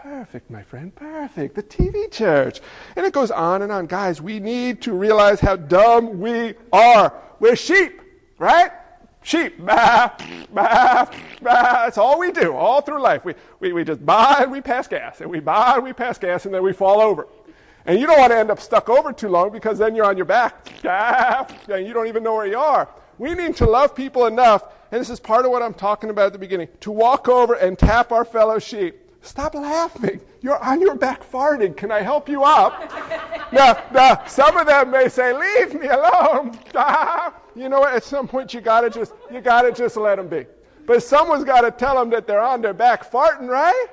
[0.03, 1.55] Perfect, my friend, perfect.
[1.55, 2.61] The TV church.
[2.95, 3.85] And it goes on and on.
[3.85, 7.13] Guys, we need to realize how dumb we are.
[7.41, 7.99] We're sheep,
[8.37, 8.71] right?
[9.23, 9.55] Sheep.
[9.59, 10.15] Bah,
[10.53, 11.05] bah,
[11.41, 11.83] bah.
[11.83, 13.25] That's all we do all through life.
[13.25, 16.17] We, we, we just buy and we pass gas, and we buy and we pass
[16.17, 17.27] gas, and then we fall over.
[17.85, 20.15] And you don't want to end up stuck over too long because then you're on
[20.15, 22.87] your back, and you don't even know where you are.
[23.17, 26.27] We need to love people enough, and this is part of what I'm talking about
[26.27, 30.21] at the beginning, to walk over and tap our fellow sheep Stop laughing.
[30.41, 31.75] You're on your back farting.
[31.75, 32.91] Can I help you up?
[33.51, 36.57] now, now, some of them may say, "Leave me alone."
[37.55, 37.93] you know what?
[37.93, 40.45] At some point, you gotta just you gotta just let them be.
[40.89, 43.85] But someone's got to tell them that they're on their back farting, right?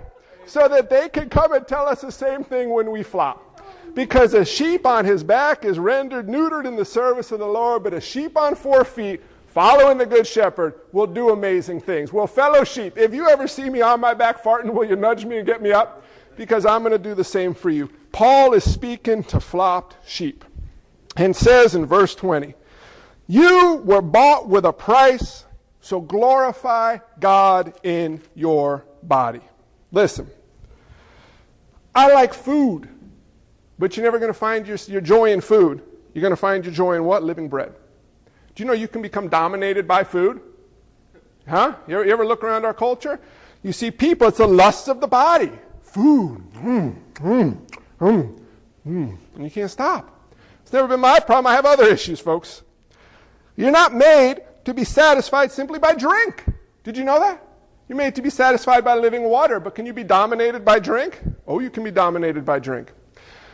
[0.46, 3.60] So that they can come and tell us the same thing when we flop.
[3.94, 7.82] Because a sheep on his back is rendered neutered in the service of the Lord,
[7.82, 9.20] but a sheep on four feet
[9.56, 12.12] following the Good Shepherd will do amazing things.
[12.12, 15.24] Well, fellow sheep, if you ever see me on my back farting, will you nudge
[15.24, 16.04] me and get me up?
[16.36, 17.88] Because I'm going to do the same for you.
[18.12, 20.44] Paul is speaking to flopped sheep.
[21.16, 22.52] and says in verse 20,
[23.28, 25.46] You were bought with a price,
[25.80, 29.40] so glorify God in your body.
[29.90, 30.28] Listen,
[31.94, 32.90] I like food,
[33.78, 35.80] but you're never going to find your, your joy in food.
[36.12, 37.22] You're going to find your joy in what?
[37.22, 37.74] Living bread.
[38.56, 40.40] Do you know you can become dominated by food?
[41.46, 41.74] Huh?
[41.86, 43.20] You ever, you ever look around our culture?
[43.62, 45.52] You see people, it's the lust of the body.
[45.82, 46.42] Food.
[46.54, 47.58] Mm, mm,
[48.00, 48.38] mm.
[48.86, 50.32] And you can't stop.
[50.62, 51.46] It's never been my problem.
[51.46, 52.62] I have other issues, folks.
[53.56, 56.44] You're not made to be satisfied simply by drink.
[56.82, 57.42] Did you know that?
[57.88, 61.20] You're made to be satisfied by living water, but can you be dominated by drink?
[61.46, 62.90] Oh, you can be dominated by drink.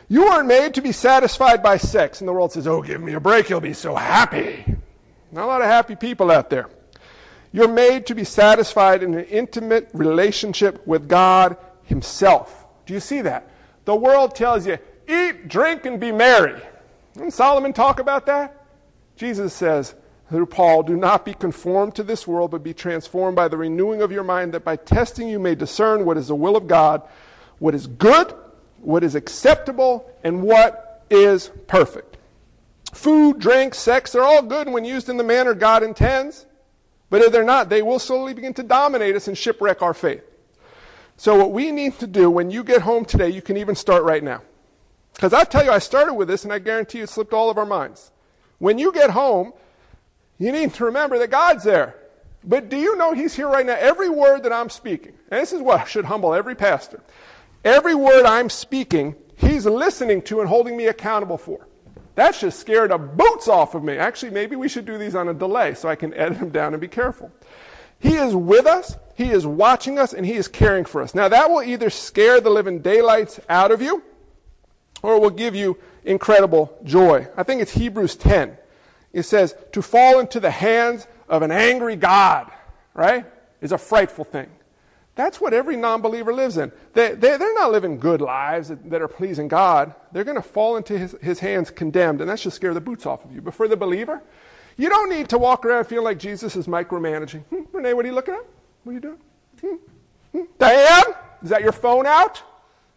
[0.09, 2.21] You weren't made to be satisfied by sex.
[2.21, 4.77] And the world says, oh, give me a break, you'll be so happy.
[5.33, 6.69] Not a lot of happy people out there.
[7.53, 12.67] You're made to be satisfied in an intimate relationship with God Himself.
[12.87, 13.49] Do you see that?
[13.85, 16.61] The world tells you, eat, drink, and be merry.
[17.15, 18.67] Didn't Solomon talk about that?
[19.17, 19.95] Jesus says
[20.29, 24.01] through Paul, do not be conformed to this world, but be transformed by the renewing
[24.01, 27.03] of your mind, that by testing you may discern what is the will of God,
[27.59, 28.35] what is good,
[28.79, 32.12] what is acceptable, and what is perfect.
[32.93, 36.47] Food, drink, sex, they're all good when used in the manner God intends.
[37.11, 40.25] But if they're not, they will slowly begin to dominate us and shipwreck our faith.
[41.17, 44.03] So, what we need to do when you get home today, you can even start
[44.03, 44.43] right now.
[45.15, 47.51] Because I tell you, I started with this, and I guarantee you it slipped all
[47.51, 48.11] of our minds.
[48.59, 49.53] When you get home,
[50.39, 51.97] you need to remember that God's there.
[52.45, 53.77] But do you know He's here right now?
[53.79, 57.03] Every word that I'm speaking, and this is what should humble every pastor.
[57.65, 61.67] Every word I'm speaking, He's listening to and holding me accountable for.
[62.15, 63.97] That just scared the boots off of me.
[63.97, 66.75] Actually, maybe we should do these on a delay so I can edit them down
[66.75, 67.31] and be careful.
[67.99, 71.15] He is with us, He is watching us, and He is caring for us.
[71.15, 74.03] Now, that will either scare the living daylights out of you,
[75.03, 77.29] or will give you incredible joy.
[77.37, 78.57] I think it's Hebrews 10.
[79.13, 82.51] It says, to fall into the hands of an angry God,
[82.95, 83.25] right,
[83.61, 84.49] is a frightful thing.
[85.15, 86.73] That's what every non believer lives in.
[86.95, 89.95] They, they, are not living good lives that, that are pleasing God.
[90.13, 93.05] They're going to fall into his, his hands condemned, and that should scare the boots
[93.05, 93.43] off of you.
[93.43, 94.23] But for the believer,
[94.77, 97.43] you don't need to walk around feeling like Jesus is micromanaging.
[97.45, 98.45] Hmm, Renee, what are you looking at?
[98.85, 99.19] What are you doing?
[99.61, 100.45] Hmm, hmm.
[100.59, 102.43] Diane, is that your phone out?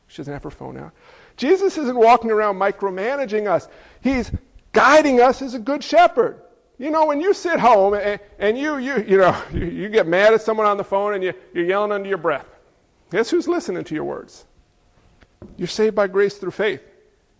[0.07, 0.93] She doesn't have her phone out.
[1.35, 3.67] Jesus isn't walking around micromanaging us.
[4.01, 4.31] He's
[4.71, 6.39] guiding us as a good shepherd.
[6.77, 10.07] You know, when you sit home and, and you, you, you know, you, you, get
[10.07, 12.47] mad at someone on the phone and you, you're yelling under your breath,
[13.11, 14.45] guess who's listening to your words?
[15.57, 16.81] You're saved by grace through faith.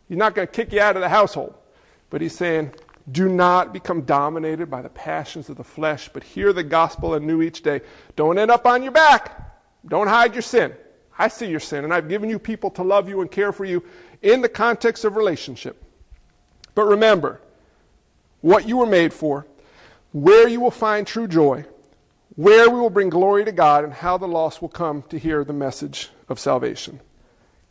[0.08, 1.56] He's not going to kick you out of the household.
[2.10, 2.71] But he's saying,
[3.12, 7.41] do not become dominated by the passions of the flesh, but hear the gospel anew
[7.41, 7.82] each day.
[8.15, 9.58] Don't end up on your back.
[9.88, 10.74] Don't hide your sin.
[11.17, 13.63] I see your sin, and I've given you people to love you and care for
[13.65, 13.84] you
[14.21, 15.82] in the context of relationship.
[16.74, 17.41] But remember
[18.45, 19.47] what you were made for,
[20.12, 21.65] where you will find true joy,
[22.36, 25.43] where we will bring glory to God, and how the lost will come to hear
[25.43, 26.99] the message of salvation.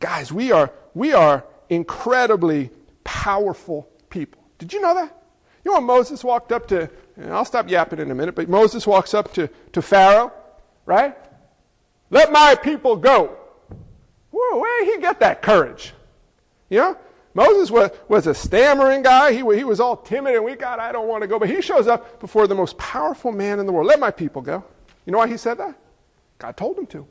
[0.01, 2.71] Guys, we are, we are incredibly
[3.05, 4.43] powerful people.
[4.57, 5.17] Did you know that?
[5.63, 6.89] You know when Moses walked up to,
[7.23, 10.33] I'll stop yapping in a minute, but Moses walks up to, to Pharaoh,
[10.85, 11.15] right?
[12.09, 13.37] Let my people go.
[14.29, 15.93] Whoa, where did he get that courage?
[16.69, 16.97] You know,
[17.35, 19.33] Moses was, was a stammering guy.
[19.33, 21.37] He, he was all timid and we God, I don't want to go.
[21.37, 23.87] But he shows up before the most powerful man in the world.
[23.87, 24.63] Let my people go.
[25.05, 25.77] You know why he said that?
[26.39, 27.05] God told him to.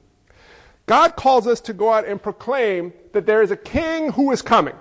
[0.87, 4.41] God calls us to go out and proclaim that there is a king who is
[4.43, 4.75] coming.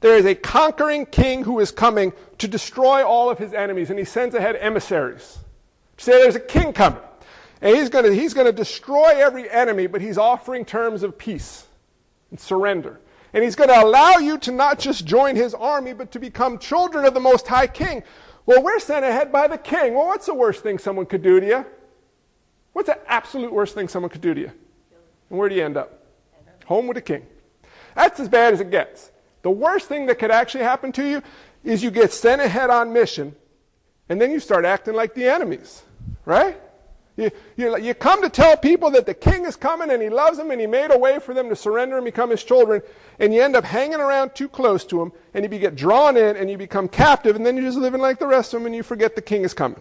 [0.00, 3.98] There is a conquering king who is coming to destroy all of his enemies, and
[3.98, 5.38] he sends ahead emissaries.
[5.96, 7.02] to Say there's a king coming.
[7.60, 11.16] And he's going to, he's going to destroy every enemy, but he's offering terms of
[11.16, 11.66] peace
[12.30, 12.98] and surrender.
[13.34, 16.58] And he's going to allow you to not just join his army, but to become
[16.58, 18.02] children of the Most High King.
[18.44, 19.94] Well, we're sent ahead by the king.
[19.94, 21.66] Well, what's the worst thing someone could do to you?
[22.72, 24.52] What's the absolute worst thing someone could do to you?
[25.30, 26.06] And where do you end up?
[26.66, 27.26] Home with the king.
[27.94, 29.10] That's as bad as it gets.
[29.42, 31.22] The worst thing that could actually happen to you
[31.64, 33.34] is you get sent ahead on mission,
[34.08, 35.82] and then you start acting like the enemies,
[36.24, 36.60] right?
[37.16, 40.38] You, you, you, come to tell people that the king is coming and he loves
[40.38, 42.80] them and he made a way for them to surrender and become his children,
[43.18, 46.36] and you end up hanging around too close to him, and you get drawn in
[46.36, 48.74] and you become captive, and then you're just living like the rest of them and
[48.74, 49.80] you forget the king is coming.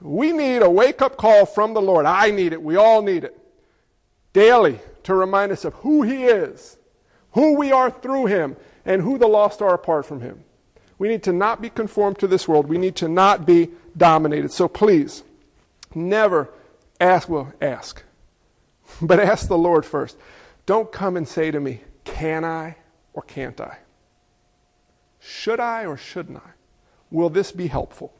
[0.00, 2.06] We need a wake up call from the Lord.
[2.06, 2.62] I need it.
[2.62, 3.38] We all need it.
[4.32, 6.78] Daily to remind us of who he is,
[7.32, 8.56] who we are through him,
[8.86, 10.44] and who the lost are apart from him.
[10.98, 12.66] We need to not be conformed to this world.
[12.66, 14.52] We need to not be dominated.
[14.52, 15.22] So please,
[15.94, 16.50] never
[17.00, 18.02] ask, well, ask,
[19.02, 20.16] but ask the Lord first.
[20.66, 22.76] Don't come and say to me, can I
[23.12, 23.78] or can't I?
[25.18, 26.50] Should I or shouldn't I?
[27.10, 28.14] Will this be helpful?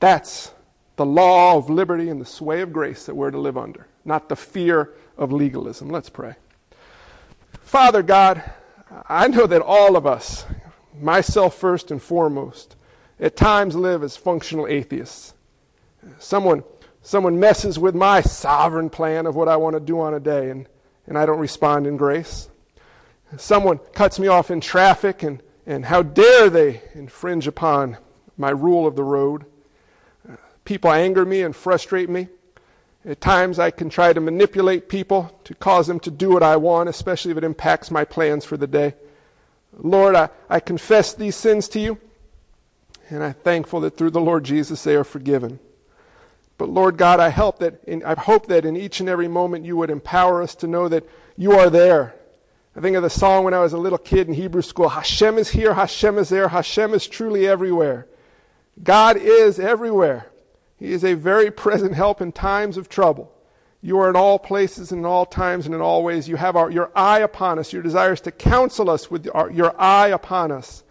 [0.00, 0.52] That's
[0.96, 4.28] the law of liberty and the sway of grace that we're to live under, not
[4.28, 5.88] the fear of legalism.
[5.88, 6.34] Let's pray.
[7.62, 8.42] Father God,
[9.08, 10.44] I know that all of us,
[11.00, 12.76] myself first and foremost,
[13.20, 15.34] at times live as functional atheists.
[16.18, 16.62] Someone,
[17.02, 20.50] someone messes with my sovereign plan of what I want to do on a day,
[20.50, 20.66] and,
[21.06, 22.48] and I don't respond in grace.
[23.36, 27.98] Someone cuts me off in traffic, and, and how dare they infringe upon
[28.36, 29.44] my rule of the road.
[30.64, 32.28] People anger me and frustrate me.
[33.04, 36.56] At times, I can try to manipulate people to cause them to do what I
[36.56, 38.94] want, especially if it impacts my plans for the day.
[39.78, 41.98] Lord, I, I confess these sins to you,
[43.08, 45.58] and I'm thankful that through the Lord Jesus they are forgiven.
[46.58, 49.64] But Lord God, I, help that in, I hope that in each and every moment
[49.64, 52.14] you would empower us to know that you are there.
[52.76, 55.38] I think of the song when I was a little kid in Hebrew school Hashem
[55.38, 58.06] is here, Hashem is there, Hashem is truly everywhere.
[58.82, 60.26] God is everywhere.
[60.76, 63.32] He is a very present help in times of trouble.
[63.80, 66.28] You are in all places and in all times and in all ways.
[66.28, 67.72] You have our, your eye upon us.
[67.72, 70.82] Your desire is to counsel us with our, your eye upon us.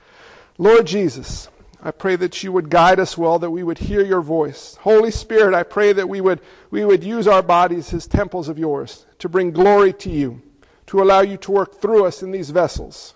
[0.57, 1.49] Lord Jesus,
[1.81, 4.77] I pray that you would guide us well, that we would hear your voice.
[4.81, 8.57] Holy Spirit, I pray that we would, we would use our bodies as temples of
[8.57, 10.41] yours to bring glory to you,
[10.87, 13.13] to allow you to work through us in these vessels,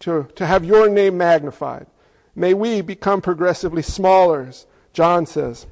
[0.00, 1.86] to, to have your name magnified.
[2.34, 5.66] May we become progressively smaller, as John says,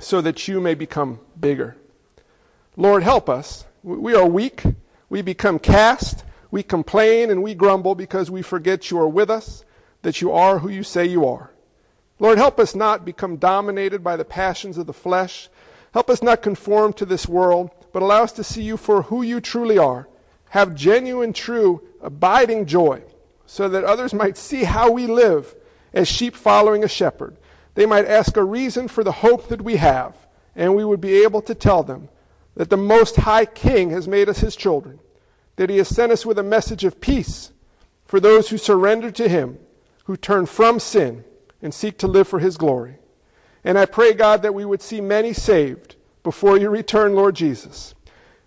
[0.00, 1.76] so that you may become bigger.
[2.76, 3.64] Lord, help us.
[3.84, 4.64] We are weak.
[5.08, 6.24] We become cast.
[6.50, 9.64] We complain and we grumble because we forget you are with us
[10.04, 11.50] that you are who you say you are.
[12.18, 15.48] Lord, help us not become dominated by the passions of the flesh.
[15.94, 19.22] Help us not conform to this world, but allow us to see you for who
[19.22, 20.06] you truly are.
[20.50, 23.02] Have genuine, true, abiding joy,
[23.46, 25.54] so that others might see how we live
[25.94, 27.36] as sheep following a shepherd.
[27.74, 30.14] They might ask a reason for the hope that we have,
[30.54, 32.10] and we would be able to tell them
[32.56, 35.00] that the Most High King has made us his children,
[35.56, 37.52] that he has sent us with a message of peace
[38.04, 39.58] for those who surrender to him
[40.04, 41.24] who turn from sin
[41.62, 42.96] and seek to live for his glory.
[43.64, 47.94] And I pray, God, that we would see many saved before you return, Lord Jesus,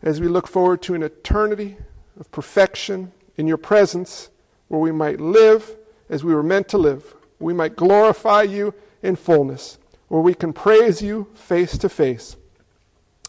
[0.01, 1.77] as we look forward to an eternity
[2.19, 4.29] of perfection in your presence
[4.67, 5.75] where we might live
[6.09, 7.15] as we were meant to live.
[7.39, 9.77] We might glorify you in fullness,
[10.07, 12.35] where we can praise you face to face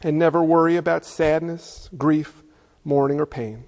[0.02, 2.42] and never worry about sadness, grief,
[2.84, 3.64] mourning, or pain.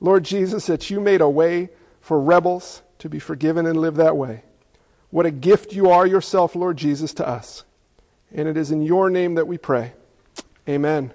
[0.00, 4.16] Lord Jesus, that you made a way for rebels to be forgiven and live that
[4.16, 4.42] way.
[5.10, 7.62] What a gift you are yourself, Lord Jesus, to us.
[8.32, 9.92] And it is in your name that we pray.
[10.66, 11.12] Amen.